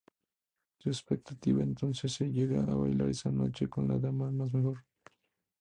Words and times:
Su 0.79 0.89
expectativa 0.89 1.61
entonces 1.61 2.19
es 2.21 2.29
llegar 2.33 2.67
a 2.71 2.73
bailar 2.73 3.09
esa 3.09 3.29
noche 3.29 3.67
"con 3.69 3.87
la 3.87 3.99
dama 3.99 4.31
más 4.31 4.51
mejor". 4.51 4.83